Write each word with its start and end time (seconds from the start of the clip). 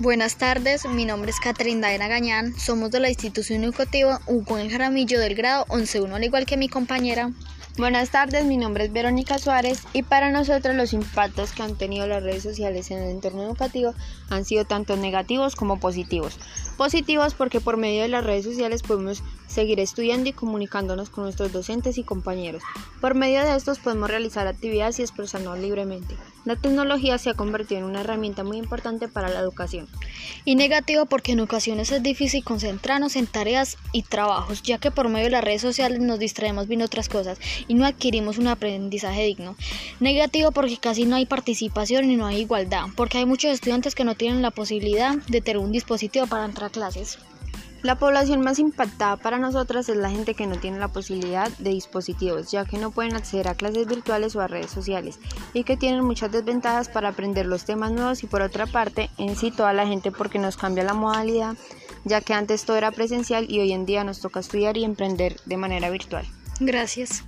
Buenas 0.00 0.36
tardes, 0.38 0.86
mi 0.86 1.04
nombre 1.04 1.30
es 1.30 1.38
Catherine 1.40 1.82
Daina 1.82 2.08
Gañán, 2.08 2.58
somos 2.58 2.90
de 2.90 3.00
la 3.00 3.10
institución 3.10 3.64
educativa 3.64 4.22
Hugo 4.26 4.56
Jaramillo 4.56 5.20
del 5.20 5.34
grado 5.34 5.66
11.1, 5.66 6.14
al 6.14 6.24
igual 6.24 6.46
que 6.46 6.56
mi 6.56 6.70
compañera. 6.70 7.32
Buenas 7.76 8.08
tardes, 8.08 8.46
mi 8.46 8.56
nombre 8.56 8.84
es 8.84 8.94
Verónica 8.94 9.38
Suárez 9.38 9.82
y 9.92 10.02
para 10.02 10.30
nosotros 10.30 10.74
los 10.74 10.94
impactos 10.94 11.52
que 11.52 11.62
han 11.64 11.76
tenido 11.76 12.06
las 12.06 12.22
redes 12.22 12.42
sociales 12.42 12.90
en 12.90 13.02
el 13.02 13.10
entorno 13.10 13.42
educativo 13.42 13.92
han 14.30 14.46
sido 14.46 14.64
tanto 14.64 14.96
negativos 14.96 15.54
como 15.54 15.78
positivos. 15.78 16.38
Positivos 16.78 17.34
porque 17.34 17.60
por 17.60 17.76
medio 17.76 18.00
de 18.00 18.08
las 18.08 18.24
redes 18.24 18.46
sociales 18.46 18.82
podemos 18.82 19.22
seguir 19.48 19.80
estudiando 19.80 20.30
y 20.30 20.32
comunicándonos 20.32 21.10
con 21.10 21.24
nuestros 21.24 21.52
docentes 21.52 21.98
y 21.98 22.04
compañeros. 22.04 22.62
Por 23.02 23.14
medio 23.14 23.42
de 23.42 23.54
estos 23.54 23.78
podemos 23.78 24.08
realizar 24.08 24.46
actividades 24.46 24.98
y 24.98 25.02
expresarnos 25.02 25.58
libremente. 25.58 26.16
La 26.44 26.56
tecnología 26.56 27.18
se 27.18 27.30
ha 27.30 27.34
convertido 27.34 27.80
en 27.80 27.86
una 27.86 28.00
herramienta 28.00 28.44
muy 28.44 28.56
importante 28.56 29.08
para 29.08 29.28
la 29.28 29.40
educación. 29.40 29.88
Y 30.46 30.54
negativo 30.54 31.04
porque 31.04 31.32
en 31.32 31.40
ocasiones 31.40 31.92
es 31.92 32.02
difícil 32.02 32.42
concentrarnos 32.42 33.16
en 33.16 33.26
tareas 33.26 33.76
y 33.92 34.02
trabajos, 34.02 34.62
ya 34.62 34.78
que 34.78 34.90
por 34.90 35.08
medio 35.08 35.26
de 35.26 35.32
las 35.32 35.44
redes 35.44 35.60
sociales 35.60 36.00
nos 36.00 36.18
distraemos 36.18 36.66
viendo 36.66 36.86
otras 36.86 37.08
cosas 37.08 37.38
y 37.68 37.74
no 37.74 37.84
adquirimos 37.84 38.38
un 38.38 38.48
aprendizaje 38.48 39.24
digno. 39.24 39.54
Negativo 40.00 40.50
porque 40.50 40.78
casi 40.78 41.04
no 41.04 41.16
hay 41.16 41.26
participación 41.26 42.10
y 42.10 42.16
no 42.16 42.26
hay 42.26 42.38
igualdad, 42.38 42.86
porque 42.96 43.18
hay 43.18 43.26
muchos 43.26 43.52
estudiantes 43.52 43.94
que 43.94 44.04
no 44.04 44.14
tienen 44.14 44.40
la 44.40 44.50
posibilidad 44.50 45.16
de 45.16 45.40
tener 45.42 45.58
un 45.58 45.72
dispositivo 45.72 46.26
para 46.26 46.46
entrar 46.46 46.68
a 46.68 46.72
clases. 46.72 47.18
La 47.82 47.98
población 47.98 48.42
más 48.42 48.58
impactada 48.58 49.16
para 49.16 49.38
nosotras 49.38 49.88
es 49.88 49.96
la 49.96 50.10
gente 50.10 50.34
que 50.34 50.46
no 50.46 50.56
tiene 50.56 50.78
la 50.78 50.88
posibilidad 50.88 51.50
de 51.58 51.70
dispositivos, 51.70 52.50
ya 52.50 52.66
que 52.66 52.76
no 52.76 52.90
pueden 52.90 53.14
acceder 53.14 53.48
a 53.48 53.54
clases 53.54 53.86
virtuales 53.86 54.36
o 54.36 54.42
a 54.42 54.46
redes 54.46 54.70
sociales, 54.70 55.18
y 55.54 55.64
que 55.64 55.78
tienen 55.78 56.04
muchas 56.04 56.30
desventajas 56.30 56.90
para 56.90 57.08
aprender 57.08 57.46
los 57.46 57.64
temas 57.64 57.90
nuevos 57.90 58.22
y 58.22 58.26
por 58.26 58.42
otra 58.42 58.66
parte, 58.66 59.08
en 59.16 59.34
sí 59.34 59.50
toda 59.50 59.72
la 59.72 59.86
gente 59.86 60.12
porque 60.12 60.38
nos 60.38 60.58
cambia 60.58 60.84
la 60.84 60.92
modalidad, 60.92 61.56
ya 62.04 62.20
que 62.20 62.34
antes 62.34 62.64
todo 62.64 62.76
era 62.76 62.90
presencial 62.90 63.50
y 63.50 63.60
hoy 63.60 63.72
en 63.72 63.86
día 63.86 64.04
nos 64.04 64.20
toca 64.20 64.40
estudiar 64.40 64.76
y 64.76 64.84
emprender 64.84 65.36
de 65.46 65.56
manera 65.56 65.88
virtual. 65.88 66.26
Gracias. 66.60 67.24